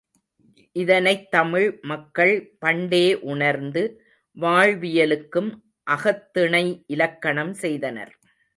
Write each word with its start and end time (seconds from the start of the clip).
இதனைத் 0.75 1.31
தமிழ் 1.31 1.79
மக்கள் 1.81 2.33
பண்டே 2.65 3.13
உணர்ந்து 3.13 3.83
வாழ்வியலுக்கும் 4.37 5.51
அகத்திணை 5.87 6.83
இலக்கணம் 6.87 7.53
செய்தனர். 7.53 8.13